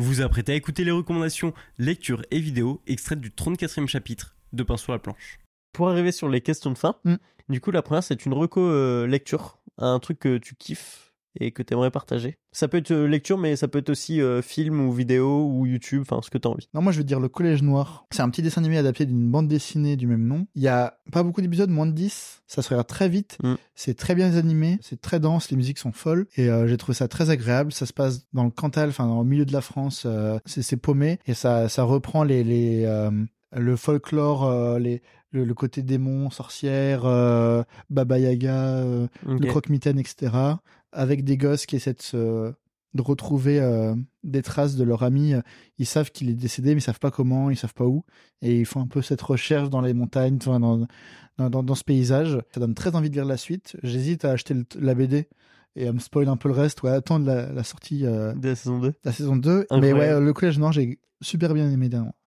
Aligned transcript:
Vous 0.00 0.06
vous 0.06 0.20
apprêtez 0.22 0.52
à 0.52 0.54
écouter 0.54 0.82
les 0.82 0.92
recommandations 0.92 1.52
lecture 1.76 2.22
et 2.30 2.40
vidéo 2.40 2.80
extraites 2.86 3.20
du 3.20 3.28
34e 3.28 3.86
chapitre 3.86 4.34
de 4.54 4.62
Pain 4.62 4.78
sur 4.78 4.92
la 4.92 4.98
planche. 4.98 5.38
Pour 5.74 5.90
arriver 5.90 6.10
sur 6.10 6.30
les 6.30 6.40
questions 6.40 6.70
de 6.70 6.78
fin, 6.78 6.96
Mm. 7.04 7.16
du 7.50 7.60
coup 7.60 7.70
la 7.70 7.82
première 7.82 8.02
c'est 8.02 8.24
une 8.24 8.32
reco 8.32 8.62
euh, 8.62 9.06
lecture, 9.06 9.58
un 9.76 9.98
truc 9.98 10.18
que 10.20 10.38
tu 10.38 10.54
kiffes 10.54 11.09
et 11.38 11.52
que 11.52 11.62
tu 11.62 11.74
aimerais 11.74 11.90
partager. 11.90 12.38
Ça 12.52 12.66
peut 12.66 12.78
être 12.78 12.90
euh, 12.90 13.06
lecture 13.06 13.38
mais 13.38 13.54
ça 13.56 13.68
peut 13.68 13.78
être 13.78 13.90
aussi 13.90 14.20
euh, 14.20 14.42
film 14.42 14.80
ou 14.80 14.92
vidéo 14.92 15.46
ou 15.46 15.66
YouTube, 15.66 16.02
enfin 16.02 16.20
ce 16.22 16.30
que 16.30 16.38
tu 16.38 16.48
as 16.48 16.50
envie. 16.50 16.68
Non, 16.74 16.82
moi 16.82 16.92
je 16.92 16.98
veux 16.98 17.04
dire 17.04 17.20
Le 17.20 17.28
Collège 17.28 17.62
Noir. 17.62 18.06
C'est 18.10 18.22
un 18.22 18.30
petit 18.30 18.42
dessin 18.42 18.60
animé 18.60 18.78
adapté 18.78 19.06
d'une 19.06 19.30
bande 19.30 19.48
dessinée 19.48 19.96
du 19.96 20.06
même 20.06 20.26
nom. 20.26 20.46
Il 20.54 20.62
y 20.62 20.68
a 20.68 20.98
pas 21.12 21.22
beaucoup 21.22 21.40
d'épisodes, 21.40 21.70
moins 21.70 21.86
de 21.86 21.92
10. 21.92 22.42
Ça 22.46 22.62
se 22.62 22.68
regarde 22.68 22.86
très 22.88 23.08
vite. 23.08 23.38
Mm. 23.42 23.54
C'est 23.74 23.94
très 23.96 24.14
bien 24.14 24.34
animé. 24.34 24.78
C'est 24.82 25.00
très 25.00 25.20
dense. 25.20 25.50
Les 25.50 25.56
musiques 25.56 25.78
sont 25.78 25.92
folles. 25.92 26.26
Et 26.36 26.48
euh, 26.50 26.66
j'ai 26.66 26.76
trouvé 26.76 26.94
ça 26.94 27.06
très 27.08 27.30
agréable. 27.30 27.72
Ça 27.72 27.86
se 27.86 27.92
passe 27.92 28.26
dans 28.32 28.44
le 28.44 28.50
Cantal, 28.50 28.88
enfin 28.88 29.06
dans 29.06 29.22
le 29.22 29.28
milieu 29.28 29.44
de 29.44 29.52
la 29.52 29.60
France. 29.60 30.04
euh, 30.06 30.38
c'est 30.46 30.76
paumé. 30.76 31.18
Et 31.26 31.34
ça, 31.34 31.68
ça 31.68 31.84
reprend 31.84 32.24
les, 32.24 32.42
les, 32.42 33.08
le 33.52 33.76
folklore, 33.76 34.78
les, 34.78 35.02
le, 35.30 35.44
le 35.44 35.54
côté 35.54 35.82
démon, 35.82 36.30
sorcière, 36.30 37.02
Baba 37.88 38.18
Yaga, 38.18 38.84
le 39.26 39.46
croque-mitaine, 39.46 39.98
etc. 39.98 40.32
Avec 40.92 41.24
des 41.24 41.36
gosses 41.36 41.66
qui 41.66 41.76
essaient 41.76 41.94
de 41.94 42.02
se 42.02 42.52
de 42.92 43.02
retrouver 43.02 43.60
euh, 43.60 43.94
des 44.24 44.42
traces 44.42 44.74
de 44.74 44.82
leur 44.82 45.04
ami. 45.04 45.32
Ils 45.78 45.86
savent 45.86 46.10
qu'il 46.10 46.28
est 46.28 46.34
décédé, 46.34 46.74
mais 46.74 46.80
ils 46.80 46.84
savent 46.84 46.98
pas 46.98 47.12
comment, 47.12 47.48
ils 47.48 47.56
savent 47.56 47.72
pas 47.74 47.84
où, 47.86 48.04
et 48.42 48.58
ils 48.58 48.66
font 48.66 48.80
un 48.80 48.88
peu 48.88 49.00
cette 49.00 49.22
recherche 49.22 49.70
dans 49.70 49.80
les 49.80 49.94
montagnes, 49.94 50.38
enfin, 50.40 50.58
dans, 50.58 50.88
dans, 51.38 51.50
dans, 51.50 51.62
dans 51.62 51.74
ce 51.76 51.84
paysage. 51.84 52.36
Ça 52.52 52.58
donne 52.58 52.74
très 52.74 52.96
envie 52.96 53.08
de 53.08 53.14
lire 53.14 53.24
la 53.26 53.36
suite. 53.36 53.76
J'hésite 53.84 54.24
à 54.24 54.32
acheter 54.32 54.54
le- 54.54 54.64
la 54.80 54.94
BD 54.96 55.28
et 55.76 55.86
à 55.86 55.92
me 55.92 56.00
spoil 56.00 56.28
un 56.28 56.36
peu 56.36 56.48
le 56.48 56.54
reste, 56.54 56.82
ou 56.82 56.88
à 56.88 56.92
attendre 56.94 57.26
la, 57.26 57.52
la 57.52 57.62
sortie 57.62 58.04
euh, 58.04 58.32
de 58.34 58.48
la 58.48 58.56
saison 58.56 58.80
2. 58.80 58.92
la 59.04 59.12
saison 59.12 59.36
2. 59.36 59.66
Mais 59.80 59.92
ouais, 59.92 60.20
le 60.20 60.32
collège 60.32 60.58
noir, 60.58 60.72
j'ai 60.72 60.98
super 61.22 61.54
bien 61.54 61.70
aimé 61.70 61.88
dernièrement. 61.88 62.16